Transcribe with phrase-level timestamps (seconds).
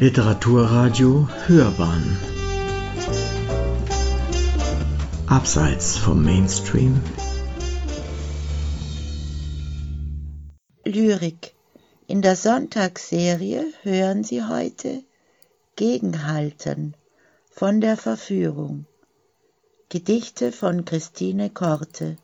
[0.00, 2.18] Literaturradio Hörbahn.
[5.28, 7.00] Abseits vom Mainstream.
[10.84, 11.54] Lyrik.
[12.08, 15.04] In der Sonntagsserie hören Sie heute
[15.76, 16.96] Gegenhalten
[17.52, 18.86] von der Verführung.
[19.90, 22.16] Gedichte von Christine Korte.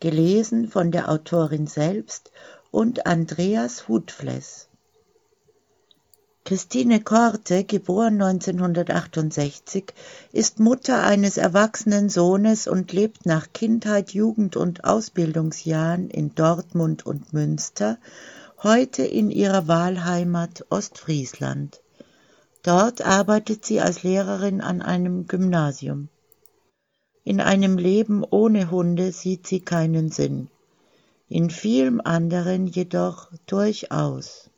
[0.00, 2.32] Gelesen von der Autorin selbst
[2.70, 4.65] und Andreas Hutfless.
[6.46, 9.92] Christine Korte, geboren 1968,
[10.30, 17.32] ist Mutter eines erwachsenen Sohnes und lebt nach Kindheit, Jugend und Ausbildungsjahren in Dortmund und
[17.32, 17.98] Münster,
[18.62, 21.80] heute in ihrer Wahlheimat Ostfriesland.
[22.62, 26.10] Dort arbeitet sie als Lehrerin an einem Gymnasium.
[27.24, 30.46] In einem Leben ohne Hunde sieht sie keinen Sinn,
[31.28, 34.48] in vielem anderen jedoch durchaus.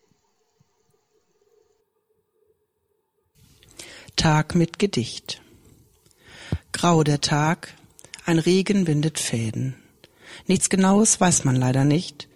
[4.19, 5.41] Tag mit Gedicht.
[6.72, 7.72] Grau der Tag,
[8.27, 9.77] ein Regen bindet Fäden.
[10.48, 12.27] Nichts Genaues weiß man leider nicht.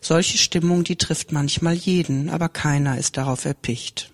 [0.00, 4.10] Solche Stimmung, die trifft manchmal jeden, aber keiner ist darauf erpicht.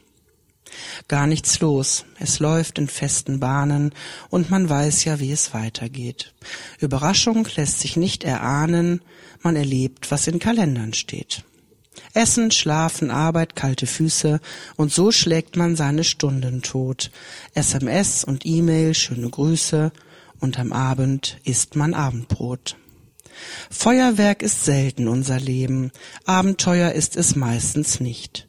[1.08, 3.94] Gar nichts los, es läuft in festen Bahnen
[4.28, 6.34] und man weiß ja, wie es weitergeht.
[6.78, 9.00] Überraschung lässt sich nicht erahnen,
[9.41, 11.42] man erlebt, was in Kalendern steht.
[12.12, 14.41] Essen, Schlafen, Arbeit, kalte Füße
[14.77, 17.11] und so schlägt man seine Stunden tot.
[17.55, 19.92] SMS und E-Mail, schöne Grüße
[20.41, 22.77] und am Abend isst man Abendbrot.
[23.70, 25.91] Feuerwerk ist selten unser Leben,
[26.25, 28.48] Abenteuer ist es meistens nicht.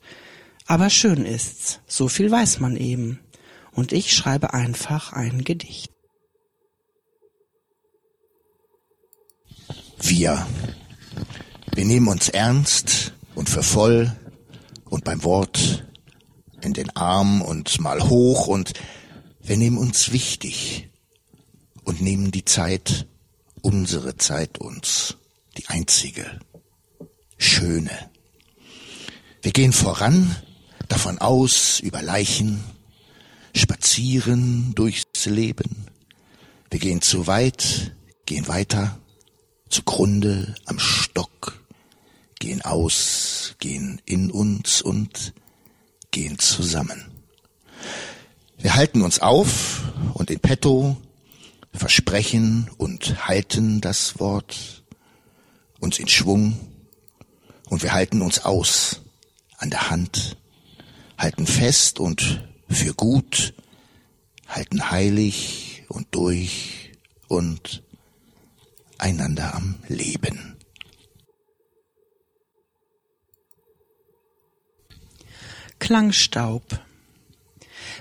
[0.67, 3.19] Aber schön ist's, so viel weiß man eben.
[3.71, 5.91] Und ich schreibe einfach ein Gedicht.
[10.01, 10.45] Wir.
[11.73, 14.11] Wir nehmen uns ernst und für voll
[14.85, 15.85] und beim Wort
[16.61, 18.73] in den Arm und mal hoch und
[19.41, 20.89] wir nehmen uns wichtig
[21.83, 23.07] und nehmen die Zeit,
[23.61, 25.17] unsere Zeit uns,
[25.57, 26.39] die einzige,
[27.37, 28.09] schöne.
[29.41, 30.35] Wir gehen voran
[30.87, 32.63] davon aus über Leichen,
[33.55, 35.85] spazieren durchs Leben.
[36.71, 37.95] Wir gehen zu weit,
[38.25, 38.99] gehen weiter,
[39.69, 41.54] zugrunde am Stock,
[42.39, 45.33] gehen aus, gehen in uns und
[46.11, 47.05] gehen zusammen.
[48.57, 50.97] Wir halten uns auf und in petto
[51.73, 54.83] versprechen und halten das Wort,
[55.79, 56.57] uns in Schwung
[57.69, 59.01] und wir halten uns aus
[59.57, 60.37] an der Hand
[61.17, 63.53] halten fest und für gut,
[64.47, 66.91] halten heilig und durch
[67.27, 67.83] und
[68.97, 70.54] einander am Leben.
[75.85, 76.79] Klangstaub.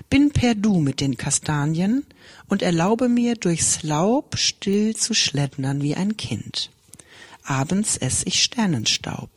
[0.09, 2.03] Bin per Du mit den Kastanien
[2.47, 6.71] und erlaube mir durchs Laub still zu schlendern wie ein Kind.
[7.43, 9.29] Abends ess ich Sternenstaub.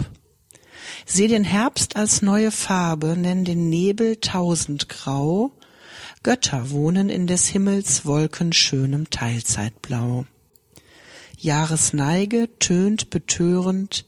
[1.05, 5.53] Seh den Herbst als neue Farbe, nenn den Nebel tausendgrau.
[6.23, 10.25] Götter wohnen in des Himmels wolkenschönem Teilzeitblau.
[11.37, 14.07] Jahresneige tönt betörend,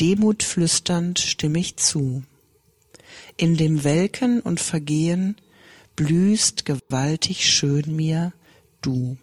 [0.00, 2.22] Demut flüsternd stimm ich zu.
[3.36, 5.36] In dem Welken und Vergehen
[5.94, 8.32] blühst gewaltig schön mir
[8.82, 9.16] du.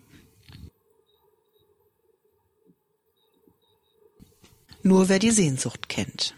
[4.82, 6.36] Nur wer die Sehnsucht kennt.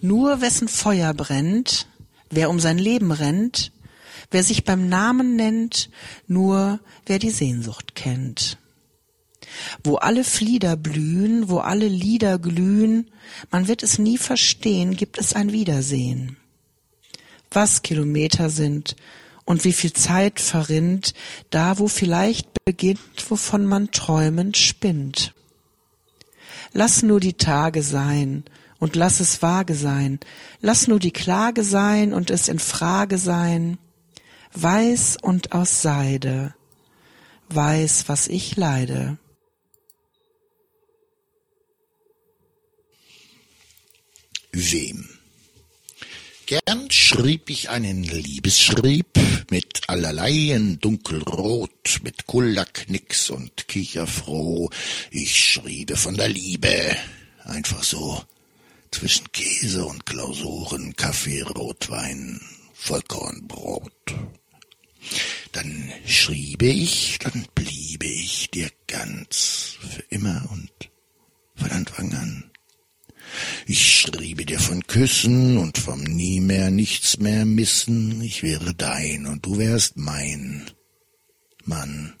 [0.00, 1.88] Nur wessen Feuer brennt,
[2.30, 3.72] wer um sein Leben rennt,
[4.30, 5.90] wer sich beim Namen nennt,
[6.26, 8.58] nur wer die Sehnsucht kennt.
[9.82, 13.10] Wo alle Flieder blühen, wo alle Lieder glühen,
[13.50, 16.36] man wird es nie verstehen, gibt es ein Wiedersehen.
[17.50, 18.96] Was Kilometer sind
[19.44, 21.14] und wie viel Zeit verrinnt,
[21.50, 25.34] da wo vielleicht beginnt, wovon man träumend spinnt.
[26.72, 28.44] Lass nur die Tage sein
[28.78, 30.18] und lass es vage sein.
[30.60, 33.78] Lass nur die Klage sein und es in Frage sein.
[34.52, 36.54] Weiß und aus Seide,
[37.48, 39.18] weiß, was ich leide.
[44.56, 45.08] Wem?
[46.46, 49.08] Gern schrieb ich einen Liebesschrieb
[49.50, 54.70] mit allerlei in dunkelrot, mit Kullaknicks und Kicherfroh.
[55.10, 56.96] Ich schriebe von der Liebe,
[57.42, 58.22] einfach so,
[58.92, 62.40] zwischen Käse und Klausuren, Kaffee, Rotwein,
[62.74, 64.14] Vollkornbrot.
[65.50, 70.70] Dann schriebe ich, dann bliebe ich dir ganz für immer und
[71.56, 72.53] von Anfang an.
[73.66, 78.22] Ich schriebe dir von Küssen und vom nie mehr nichts mehr missen.
[78.22, 80.70] Ich wäre dein und du wärst mein
[81.64, 82.14] Mann.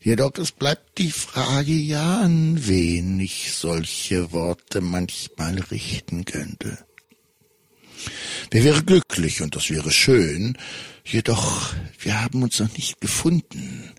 [0.00, 6.78] Jedoch es bleibt die Frage ja, an wen ich solche Worte manchmal richten könnte.
[8.52, 10.56] Wer wäre glücklich und das wäre schön,
[11.04, 13.92] jedoch wir haben uns noch nicht gefunden.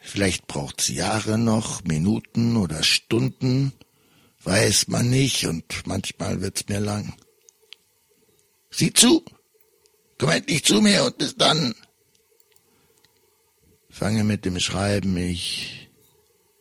[0.00, 3.72] Vielleicht braucht's Jahre noch, Minuten oder Stunden,
[4.42, 7.14] weiß man nicht und manchmal wird's mir lang.
[8.70, 9.24] Sieh zu,
[10.18, 11.74] komm endlich zu mir und bis dann.
[13.90, 15.90] Fange mit dem Schreiben ich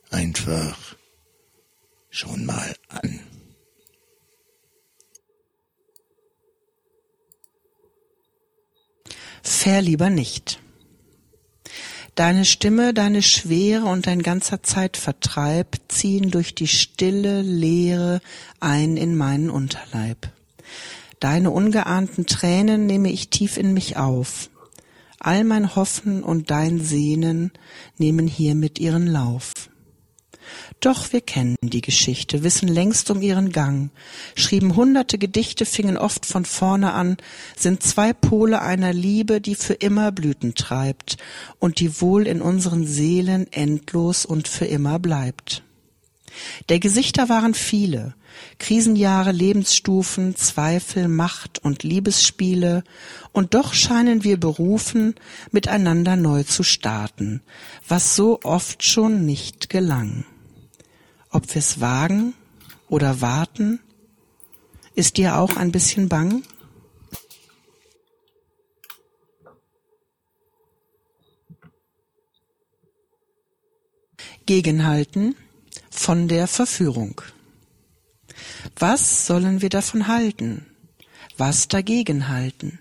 [0.10, 0.98] einfach
[2.10, 3.22] schon mal an.
[9.42, 10.60] Fair lieber nicht.
[12.20, 18.20] Deine Stimme, deine Schwere und dein ganzer Zeitvertreib ziehen durch die stille Leere
[18.60, 20.28] ein in meinen Unterleib.
[21.22, 24.50] Deine ungeahnten Tränen nehme ich tief in mich auf.
[25.22, 27.54] All mein Hoffen und dein Sehnen
[27.98, 29.69] nehmen hiermit ihren Lauf.
[30.82, 33.90] Doch wir kennen die Geschichte, wissen längst um ihren Gang,
[34.36, 37.18] schrieben hunderte Gedichte, fingen oft von vorne an,
[37.58, 41.18] sind zwei Pole einer Liebe, die für immer Blüten treibt
[41.60, 45.64] und die wohl in unseren Seelen endlos und für immer bleibt.
[46.70, 48.14] Der Gesichter waren viele,
[48.58, 52.86] Krisenjahre, Lebensstufen, Zweifel, Macht und Liebesspiele,
[53.34, 55.16] und doch scheinen wir berufen,
[55.52, 57.42] miteinander neu zu starten,
[57.86, 60.24] was so oft schon nicht gelang.
[61.32, 62.34] Ob wir's wagen
[62.88, 63.80] oder warten?
[64.96, 66.44] Ist dir auch ein bisschen bang?
[74.48, 75.36] Gegenhalten
[75.92, 77.22] von der Verführung.
[78.80, 80.66] Was sollen wir davon halten?
[81.38, 82.80] Was dagegen halten?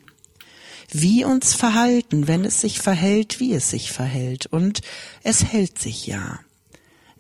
[0.90, 4.46] Wie uns verhalten, wenn es sich verhält, wie es sich verhält?
[4.46, 4.80] Und
[5.22, 6.40] es hält sich ja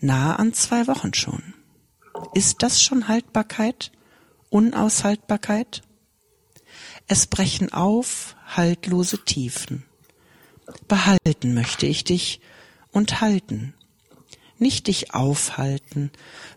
[0.00, 1.54] nahe an zwei Wochen schon.
[2.34, 3.92] Ist das schon Haltbarkeit?
[4.50, 5.82] Unaushaltbarkeit?
[7.06, 9.84] Es brechen auf haltlose Tiefen.
[10.86, 12.40] Behalten möchte ich dich
[12.92, 13.74] und halten.
[14.58, 16.10] Nicht dich aufhalten,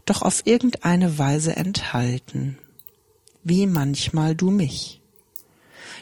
[0.05, 2.57] doch auf irgendeine Weise enthalten.
[3.44, 5.01] Wie manchmal du mich.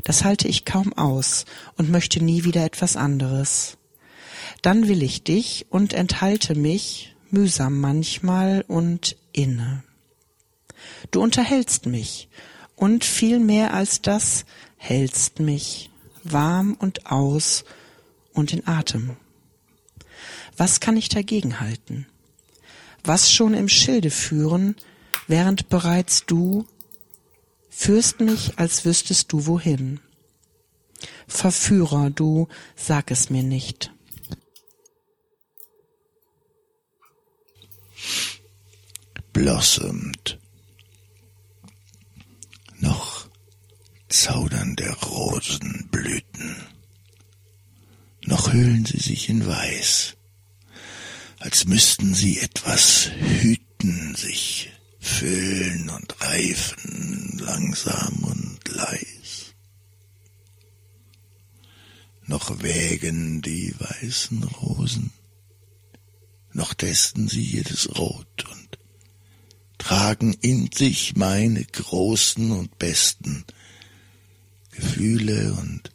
[0.04, 1.46] Das halte ich kaum aus
[1.76, 3.78] und möchte nie wieder etwas anderes.
[4.62, 9.84] Dann will ich dich und enthalte mich mühsam manchmal und inne.
[11.12, 12.30] Du unterhältst mich
[12.76, 14.46] und viel mehr als das
[14.78, 15.90] hältst mich
[16.24, 17.66] warm und aus
[18.34, 19.18] und in Atem.
[20.58, 22.06] Was kann ich dagegen halten?
[23.04, 24.76] Was schon im Schilde führen,
[25.28, 26.66] während bereits du
[27.70, 30.02] führst mich, als wüsstest du wohin.
[31.28, 33.92] Verführer, du sag es mir nicht.
[39.40, 40.38] Blossomt.
[42.80, 43.30] Noch
[44.10, 46.58] zaudernde Rosenblüten.
[48.26, 50.18] Noch hüllen sie sich in Weiß,
[51.38, 59.56] als müssten sie etwas hüten, sich füllen und reifen, langsam und leis.
[62.26, 65.14] Noch wägen die weißen Rosen,
[66.52, 68.29] noch testen sie jedes Rot
[69.90, 73.44] tragen in sich meine großen und besten
[74.70, 75.92] Gefühle und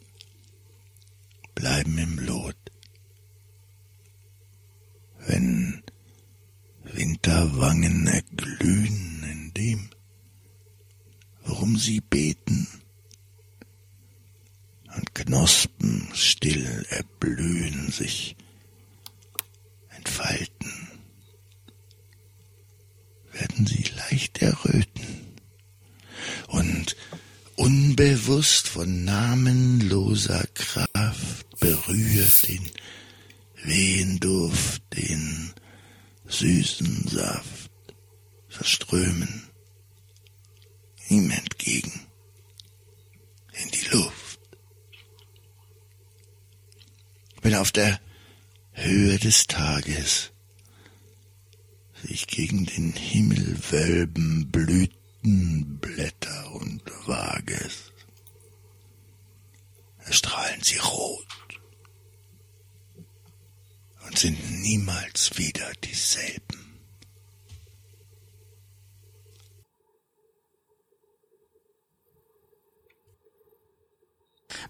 [1.53, 2.57] bleiben im Lot.
[5.19, 5.81] Wenn
[6.83, 9.89] Winterwangen erglühen in dem,
[11.45, 12.67] worum sie beten,
[14.93, 18.35] und Knospen still erblühen, sich
[19.87, 20.84] entfalten
[23.39, 25.35] werden sie leicht erröten
[26.47, 26.95] und
[27.55, 32.71] unbewusst von namenloser Kraft berührt den
[33.63, 35.53] Wehenduft, den
[36.25, 37.71] süßen Saft
[38.47, 39.47] verströmen
[41.09, 42.07] ihm entgegen
[43.53, 44.39] in die Luft.
[47.41, 47.99] Bin auf der
[48.71, 50.31] Höhe des Tages
[52.07, 57.91] sich gegen den Himmel wölben Blütenblätter und Wages.
[59.99, 61.25] Erstrahlen sie rot
[64.05, 66.79] und sind niemals wieder dieselben.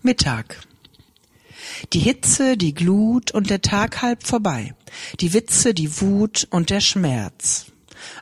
[0.01, 0.59] Mittag.
[1.93, 4.75] Die Hitze, die Glut und der Tag halb vorbei.
[5.19, 7.67] Die Witze, die Wut und der Schmerz.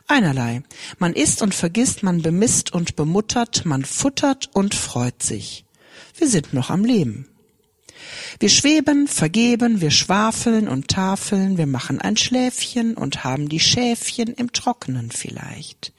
[0.06, 0.62] Einerlei.
[0.98, 5.64] Man isst und vergisst, man bemisst und bemuttert, man futtert und freut sich.
[6.16, 7.28] Wir sind noch am Leben.
[8.38, 14.34] Wir schweben, vergeben, wir schwafeln und tafeln, wir machen ein Schläfchen und haben die Schäfchen
[14.34, 15.92] im Trockenen vielleicht.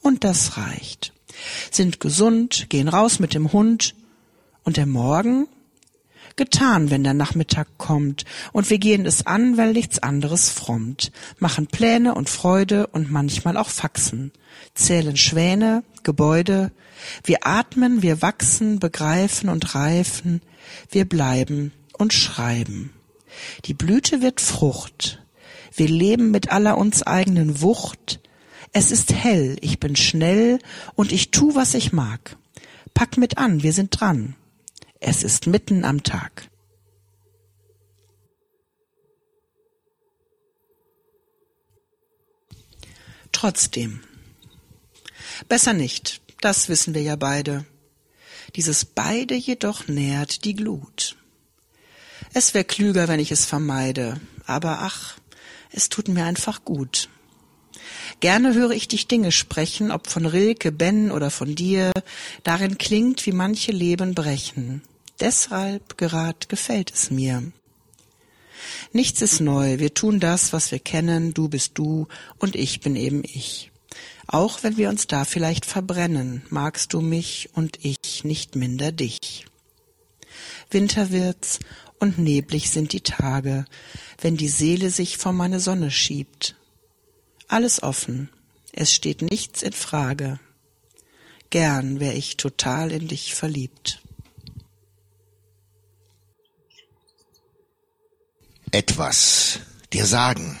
[0.00, 1.12] Und das reicht.
[1.70, 3.94] Sind gesund, gehen raus mit dem Hund.
[4.64, 5.48] Und der Morgen?
[6.38, 11.66] Getan, wenn der Nachmittag kommt, und wir gehen es an, weil nichts anderes frommt, machen
[11.66, 14.30] Pläne und Freude und manchmal auch Faxen,
[14.72, 16.70] zählen Schwäne, Gebäude,
[17.24, 20.40] wir atmen, wir wachsen, begreifen und reifen,
[20.92, 22.92] wir bleiben und schreiben.
[23.64, 25.20] Die Blüte wird Frucht.
[25.74, 28.20] Wir leben mit aller uns eigenen Wucht.
[28.72, 30.60] Es ist hell, ich bin schnell
[30.94, 32.36] und ich tu, was ich mag.
[32.94, 34.36] Pack mit an, wir sind dran.
[35.00, 36.50] Es ist mitten am Tag.
[43.32, 44.00] Trotzdem.
[45.48, 47.64] Besser nicht, das wissen wir ja beide.
[48.56, 51.16] Dieses beide jedoch nährt die Glut.
[52.34, 55.18] Es wär klüger, wenn ich es vermeide, aber ach,
[55.70, 57.08] es tut mir einfach gut.
[58.20, 61.92] Gerne höre ich dich Dinge sprechen, ob von Rilke, Ben oder von dir.
[62.42, 64.82] Darin klingt, wie manche Leben brechen.
[65.20, 67.52] Deshalb gerad gefällt es mir.
[68.92, 72.08] Nichts ist neu, wir tun das, was wir kennen, du bist du
[72.38, 73.70] und ich bin eben ich.
[74.26, 79.46] Auch wenn wir uns da vielleicht verbrennen, magst du mich und ich nicht minder dich.
[80.70, 81.60] Winter wird's
[81.98, 83.64] und neblig sind die Tage,
[84.20, 86.56] wenn die Seele sich vor meine Sonne schiebt.
[87.48, 88.28] Alles offen,
[88.72, 90.38] es steht nichts in Frage.
[91.48, 94.02] Gern wär ich total in dich verliebt.
[98.70, 99.60] Etwas
[99.94, 100.58] dir sagen,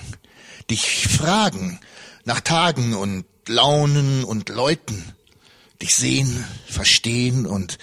[0.70, 1.78] dich fragen
[2.24, 5.04] nach Tagen und Launen und Leuten,
[5.82, 7.78] dich sehen, verstehen und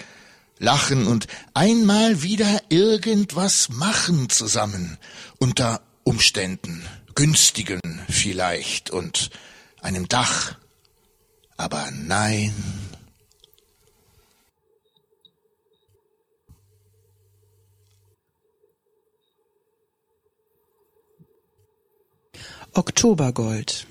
[0.58, 4.98] lachen und einmal wieder irgendwas machen zusammen,
[5.38, 6.84] unter Umständen,
[7.16, 9.30] günstigen vielleicht und
[9.82, 10.58] einem Dach.
[11.58, 12.54] Aber nein.
[22.74, 23.88] Oktobergold.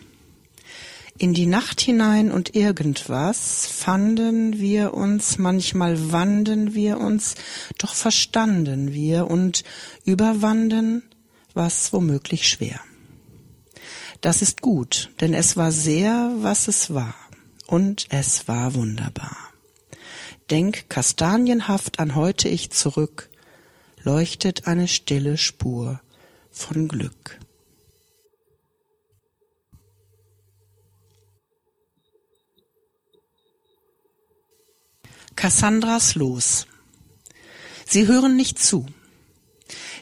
[1.16, 7.36] In die Nacht hinein und irgendwas fanden wir uns, manchmal wanden wir uns,
[7.78, 9.64] doch verstanden wir und
[10.04, 11.02] überwanden
[11.54, 12.80] was womöglich schwer.
[14.24, 17.14] Das ist gut, denn es war sehr, was es war,
[17.66, 19.36] und es war wunderbar.
[20.48, 23.28] Denk kastanienhaft an heute ich zurück,
[24.02, 26.00] leuchtet eine stille Spur
[26.50, 27.38] von Glück.
[35.36, 36.66] Cassandras Los.
[37.84, 38.86] Sie hören nicht zu.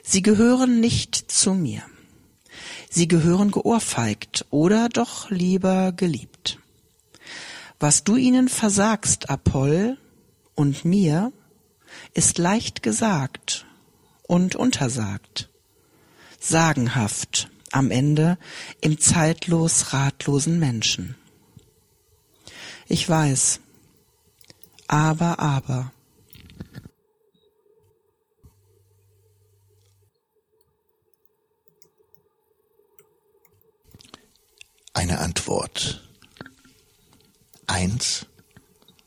[0.05, 1.83] Sie gehören nicht zu mir.
[2.95, 6.59] Sie gehören geohrfeigt oder doch lieber geliebt.
[7.81, 9.97] Was du ihnen versagst, Apoll,
[10.55, 11.33] und mir,
[12.13, 13.65] ist leicht gesagt
[14.25, 15.49] und untersagt.
[16.39, 18.37] Sagenhaft am Ende
[18.83, 21.15] im zeitlos ratlosen Menschen.
[22.89, 23.61] Ich weiß,
[24.87, 25.93] aber, aber.
[34.93, 36.09] Eine Antwort.
[37.67, 38.27] Eins,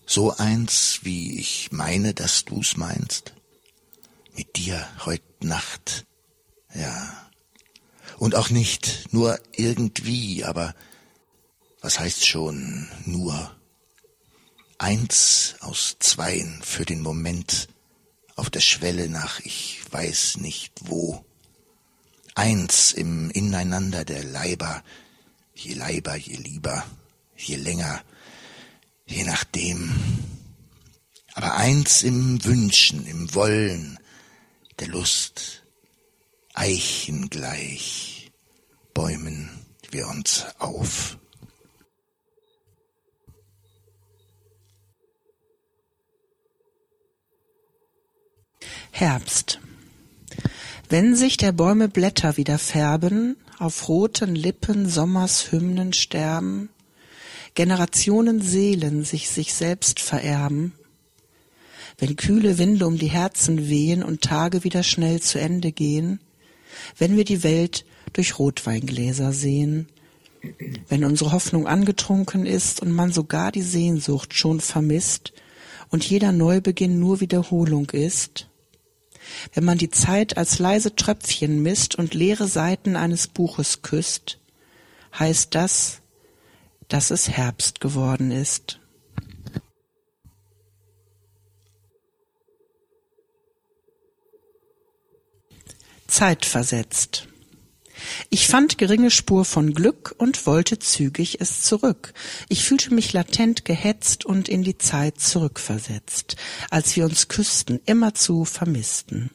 [0.05, 3.33] so eins, wie ich meine, dass du's meinst.
[4.35, 6.05] Mit dir heut Nacht,
[6.73, 7.29] ja.
[8.17, 10.73] Und auch nicht nur irgendwie, aber
[11.81, 13.55] was heißt schon nur?
[14.77, 17.67] Eins aus zweien für den Moment
[18.35, 21.23] auf der Schwelle nach ich weiß nicht wo.
[22.33, 24.83] Eins im Ineinander der Leiber,
[25.55, 26.85] je leiber, je lieber,
[27.35, 28.03] je länger,
[29.05, 29.91] je nachdem.
[31.33, 33.99] Aber eins im Wünschen, im Wollen,
[34.79, 35.63] der Lust,
[36.53, 38.31] Eichen gleich,
[38.93, 39.49] bäumen
[39.91, 41.17] wir uns auf.
[48.91, 49.59] Herbst.
[50.87, 56.69] Wenn sich der Bäume Blätter wieder färben, auf roten Lippen Sommers Hymnen sterben,
[57.53, 60.73] Generationen Seelen sich sich selbst vererben,
[61.97, 66.19] wenn kühle Winde um die Herzen wehen und Tage wieder schnell zu Ende gehen,
[66.97, 69.87] wenn wir die Welt durch Rotweingläser sehen,
[70.89, 75.33] wenn unsere Hoffnung angetrunken ist und man sogar die Sehnsucht schon vermisst
[75.89, 78.49] und jeder Neubeginn nur Wiederholung ist,
[79.53, 84.39] wenn man die Zeit als leise Tröpfchen misst und leere Seiten eines Buches küsst,
[85.17, 86.01] heißt das,
[86.87, 88.79] dass es Herbst geworden ist.
[96.07, 97.27] Zeitversetzt.
[98.29, 102.13] Ich fand geringe Spur von Glück und wollte zügig es zurück.
[102.49, 106.35] Ich fühlte mich latent gehetzt und in die Zeit zurückversetzt,
[106.69, 109.31] als wir uns küssten, immerzu vermissten.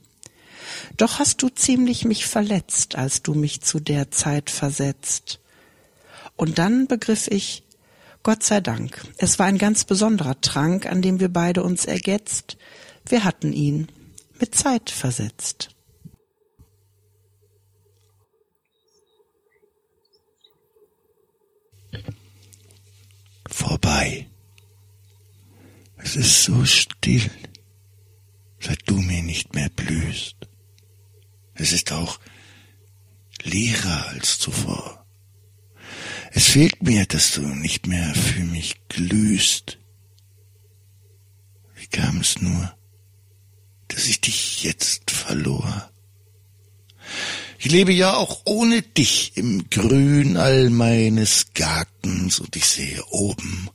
[0.96, 5.40] Doch hast du ziemlich mich verletzt, als du mich zu der Zeit versetzt.
[6.36, 7.64] Und dann begriff ich,
[8.22, 12.56] Gott sei Dank, es war ein ganz besonderer Trank, an dem wir beide uns ergetzt.
[13.06, 13.88] Wir hatten ihn
[14.38, 15.70] mit Zeit versetzt.
[23.52, 24.28] Vorbei.
[25.96, 27.30] Es ist so still,
[28.58, 30.36] seit du mir nicht mehr blühst.
[31.54, 32.18] Es ist auch
[33.42, 35.04] leerer als zuvor.
[36.32, 39.78] Es fehlt mir, dass du nicht mehr für mich glühst.
[41.74, 42.74] Wie kam es nur,
[43.88, 45.90] dass ich dich jetzt verlor?
[47.62, 53.68] Ich lebe ja auch ohne dich im Grün all meines Gartens und ich sehe oben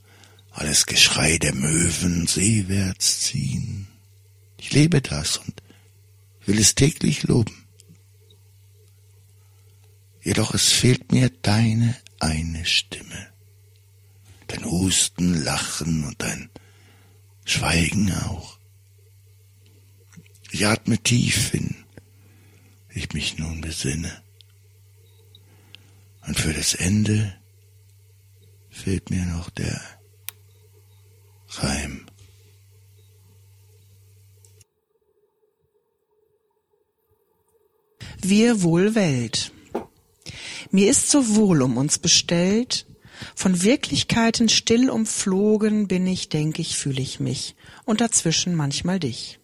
[0.50, 3.86] alles Geschrei der Möwen seewärts ziehen.
[4.58, 5.62] Ich lebe das und
[6.46, 7.64] will es täglich loben.
[10.20, 13.28] Jedoch es fehlt mir deine eine Stimme,
[14.48, 16.50] dein Husten, Lachen und dein
[17.44, 18.58] Schweigen auch.
[20.50, 21.85] Ich atme tief hin
[22.96, 24.22] ich mich nun besinne.
[26.26, 27.36] Und für das Ende
[28.70, 29.80] fehlt mir noch der
[31.50, 32.06] Reim.
[38.20, 39.52] Wir wohl Welt.
[40.70, 42.86] Mir ist so wohl um uns bestellt,
[43.34, 47.54] von Wirklichkeiten still umflogen bin ich, denk ich, fühl ich mich,
[47.84, 49.38] und dazwischen manchmal dich.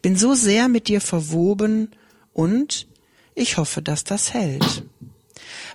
[0.00, 1.94] Bin so sehr mit dir verwoben,
[2.34, 2.86] und
[3.34, 4.84] ich hoffe, dass das hält.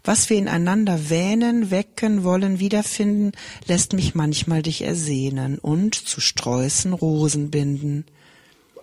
[0.03, 3.31] Was wir ineinander wähnen, wecken wollen, wiederfinden,
[3.67, 8.05] lässt mich manchmal dich ersehnen und zu Sträußen Rosen binden,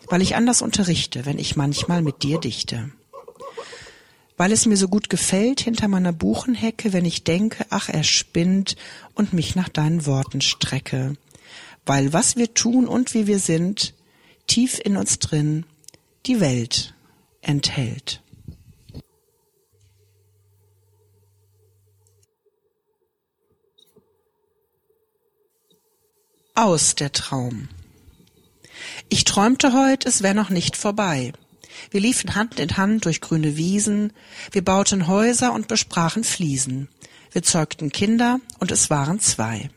[0.09, 2.91] weil ich anders unterrichte, wenn ich manchmal mit dir dichte.
[4.37, 8.77] Weil es mir so gut gefällt hinter meiner Buchenhecke, wenn ich denke, ach, er spinnt
[9.15, 11.17] und mich nach deinen Worten strecke.
[11.87, 13.95] Weil was wir tun und wie wir sind,
[14.47, 15.65] tief in uns drin,
[16.27, 16.96] die Welt
[17.41, 18.23] enthält.
[26.55, 27.69] Aus der Traum.
[29.09, 31.33] Ich träumte heut, es wär noch nicht vorbei.
[31.91, 34.13] Wir liefen Hand in Hand durch grüne Wiesen,
[34.53, 36.89] wir bauten Häuser und besprachen Fliesen.
[37.31, 39.71] Wir zeugten Kinder und es waren zwei.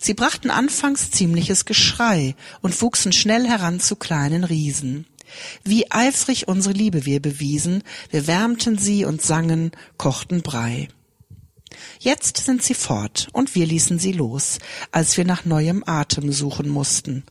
[0.00, 5.06] Sie brachten anfangs ziemliches Geschrei und wuchsen schnell heran zu kleinen Riesen.
[5.64, 10.88] Wie eifrig unsere Liebe wir bewiesen, wir wärmten sie und sangen, kochten Brei.
[11.98, 14.58] Jetzt sind sie fort und wir ließen sie los,
[14.92, 17.24] als wir nach neuem Atem suchen mussten.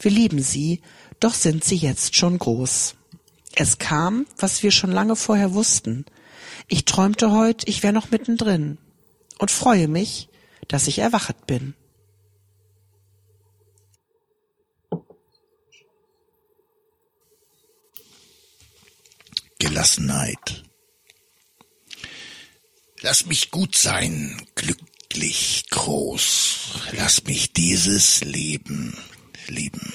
[0.00, 0.80] Wir lieben sie,
[1.18, 2.94] doch sind sie jetzt schon groß.
[3.54, 6.04] Es kam, was wir schon lange vorher wussten.
[6.68, 8.78] Ich träumte heut, ich wär noch mittendrin
[9.38, 10.28] und freue mich,
[10.68, 11.74] dass ich erwachet bin.
[19.80, 20.62] Gelassenheit.
[23.00, 26.58] Lass mich gut sein, glücklich, groß.
[26.92, 28.94] Lass mich dieses Leben
[29.46, 29.94] lieben.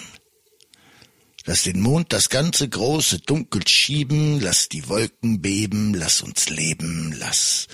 [1.45, 7.13] Lass den Mond das ganze große Dunkel schieben, lass die Wolken beben, lass uns leben,
[7.19, 7.67] lass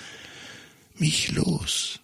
[0.95, 2.01] mich los.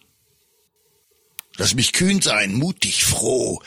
[1.57, 3.61] Lass mich kühn sein, mutig, froh,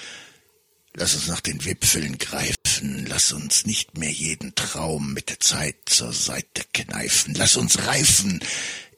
[0.95, 5.77] Lass uns nach den Wipfeln greifen, lass uns nicht mehr jeden Traum mit der Zeit
[5.87, 8.43] zur Seite kneifen, lass uns reifen,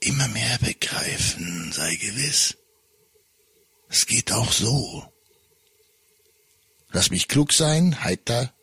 [0.01, 2.57] immer mehr begreifen, sei gewiss.
[3.89, 5.07] Es geht auch so.
[6.93, 8.55] Lass mich klug sein, heiter,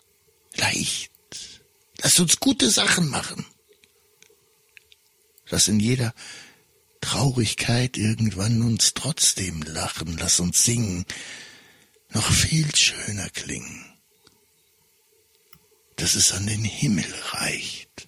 [0.55, 1.11] leicht.
[2.01, 3.45] Lass uns gute Sachen machen.
[5.49, 6.13] Lass in jeder
[7.01, 11.05] Traurigkeit irgendwann uns trotzdem lachen, lass uns singen,
[12.09, 13.89] noch viel schöner klingen.
[15.99, 18.07] dass es an den Himmel reicht.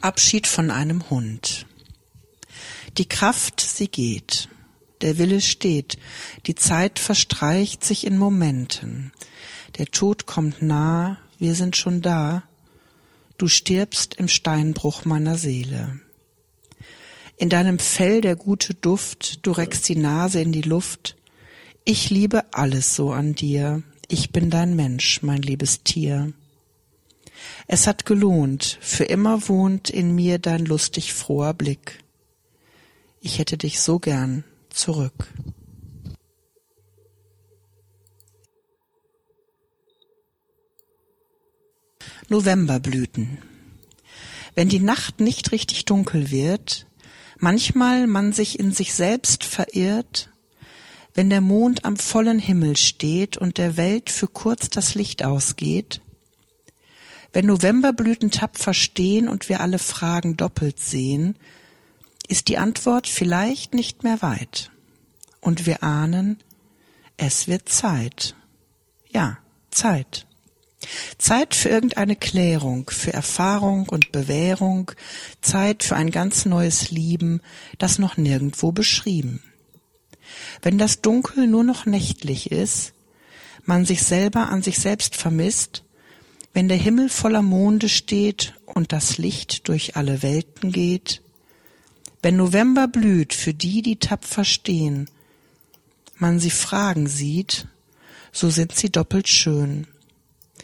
[0.00, 1.66] Abschied von einem Hund.
[2.98, 4.48] Die Kraft, sie geht,
[5.00, 5.96] der Wille steht,
[6.46, 9.12] die Zeit verstreicht sich in Momenten,
[9.78, 12.42] der Tod kommt nah, wir sind schon da,
[13.42, 15.98] du stirbst im Steinbruch meiner Seele.
[17.36, 21.16] In deinem Fell der gute Duft, du reckst die Nase in die Luft,
[21.84, 26.32] ich liebe alles so an dir, ich bin dein Mensch, mein liebes Tier.
[27.66, 31.98] Es hat gelohnt, für immer wohnt in mir dein lustig froher Blick.
[33.20, 35.26] Ich hätte dich so gern zurück.
[42.32, 43.38] Novemberblüten.
[44.54, 46.86] Wenn die Nacht nicht richtig dunkel wird,
[47.38, 50.30] manchmal man sich in sich selbst verirrt,
[51.12, 56.00] wenn der Mond am vollen Himmel steht und der Welt für kurz das Licht ausgeht,
[57.34, 61.36] wenn Novemberblüten tapfer stehen und wir alle Fragen doppelt sehen,
[62.28, 64.70] ist die Antwort vielleicht nicht mehr weit.
[65.40, 66.38] Und wir ahnen,
[67.18, 68.36] es wird Zeit.
[69.10, 69.38] Ja,
[69.70, 70.26] Zeit.
[71.18, 74.92] Zeit für irgendeine Klärung, für Erfahrung und Bewährung,
[75.40, 77.40] Zeit für ein ganz neues Lieben,
[77.78, 79.42] das noch nirgendwo beschrieben.
[80.62, 82.92] Wenn das Dunkel nur noch nächtlich ist,
[83.64, 85.84] man sich selber an sich selbst vermisst,
[86.52, 91.22] wenn der Himmel voller Monde steht und das Licht durch alle Welten geht,
[92.22, 95.08] wenn November blüht für die, die tapfer stehen,
[96.16, 97.66] man sie fragen sieht,
[98.32, 99.86] so sind sie doppelt schön,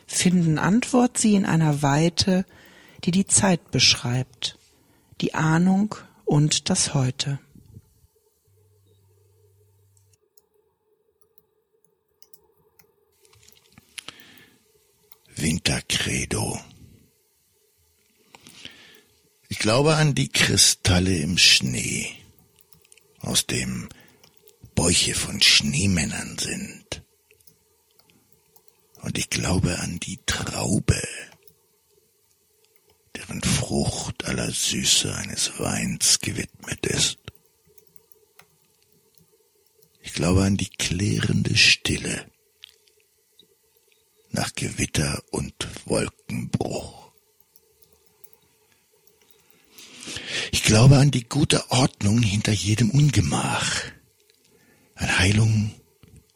[0.09, 2.45] finden Antwort sie in einer Weite,
[3.05, 4.59] die die Zeit beschreibt,
[5.21, 5.95] die Ahnung
[6.25, 7.39] und das Heute.
[15.37, 16.59] Wintercredo.
[19.49, 22.11] Ich glaube an die Kristalle im Schnee,
[23.21, 23.89] aus dem
[24.75, 27.03] Bäuche von Schneemännern sind.
[29.09, 31.03] Und ich glaube an die Traube,
[33.17, 37.17] deren Frucht aller Süße eines Weins gewidmet ist.
[40.03, 42.31] Ich glaube an die klärende Stille,
[44.29, 45.55] nach Gewitter und
[45.87, 47.11] Wolkenbruch.
[50.53, 53.85] Ich glaube an die gute Ordnung hinter jedem Ungemach,
[54.97, 55.75] an Heilung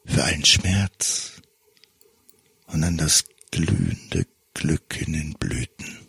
[0.07, 1.33] für allen Schmerz
[2.73, 6.07] und an das glühende Glück in den Blüten.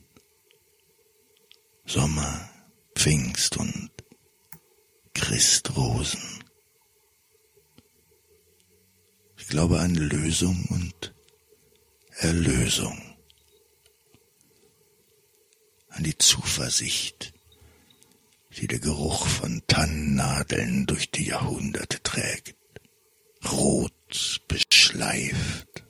[1.85, 2.49] Sommer,
[2.95, 3.91] Pfingst und
[5.13, 6.43] Christrosen.
[9.37, 11.15] Ich glaube an Lösung und
[12.17, 12.99] Erlösung,
[15.91, 17.35] an die Zuversicht,
[18.57, 22.57] die der Geruch von Tannennadeln durch die Jahrhunderte trägt,
[23.45, 25.84] rot beschleift.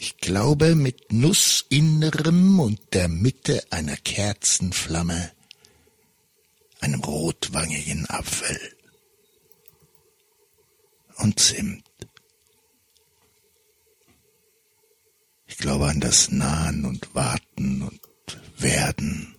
[0.00, 5.32] Ich glaube mit Nussinnerem und der Mitte einer Kerzenflamme,
[6.78, 8.76] einem rotwangigen Apfel
[11.16, 11.84] und Zimt.
[15.48, 18.00] Ich glaube an das Nahen und Warten und
[18.56, 19.34] Werden.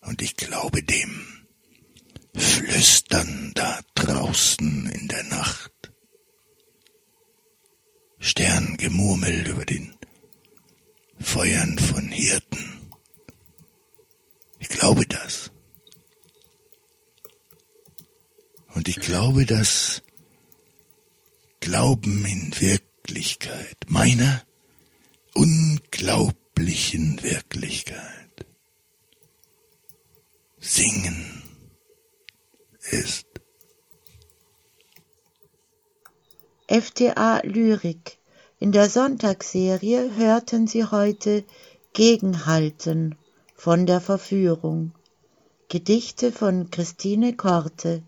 [0.00, 1.46] Und ich glaube dem
[2.34, 5.75] Flüstern da draußen in der Nacht.
[8.26, 9.94] Sterngemurmel über den
[11.18, 12.90] Feuern von Hirten.
[14.58, 15.50] Ich glaube das.
[18.74, 20.02] Und ich glaube, dass
[21.60, 24.42] Glauben in Wirklichkeit Wirklichkeit, meiner
[25.34, 28.46] unglaublichen Wirklichkeit.
[30.58, 31.44] Singen
[32.90, 33.26] ist.
[36.68, 38.18] FTA Lyrik.
[38.58, 41.44] In der Sonntagsserie hörten Sie heute
[41.92, 43.14] Gegenhalten
[43.54, 44.90] von der Verführung.
[45.68, 48.02] Gedichte von Christine Korte,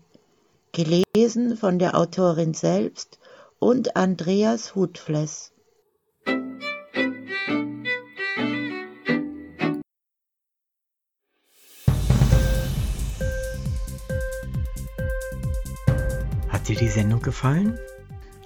[0.73, 3.17] gelesen von der Autorin selbst
[3.59, 5.53] und Andreas Hutfless.
[16.49, 17.79] Hat dir die Sendung gefallen?